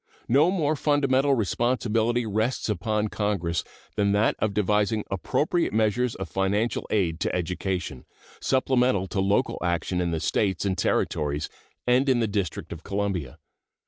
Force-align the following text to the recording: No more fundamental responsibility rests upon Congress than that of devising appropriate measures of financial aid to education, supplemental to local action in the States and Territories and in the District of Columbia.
No 0.27 0.49
more 0.49 0.75
fundamental 0.75 1.35
responsibility 1.35 2.25
rests 2.25 2.69
upon 2.69 3.09
Congress 3.09 3.63
than 3.95 4.13
that 4.13 4.35
of 4.39 4.51
devising 4.51 5.03
appropriate 5.11 5.73
measures 5.73 6.15
of 6.15 6.27
financial 6.27 6.87
aid 6.89 7.19
to 7.19 7.35
education, 7.35 8.05
supplemental 8.39 9.05
to 9.09 9.19
local 9.21 9.59
action 9.61 10.01
in 10.01 10.09
the 10.09 10.19
States 10.19 10.65
and 10.65 10.75
Territories 10.75 11.49
and 11.85 12.09
in 12.09 12.19
the 12.19 12.27
District 12.27 12.73
of 12.73 12.83
Columbia. 12.83 13.37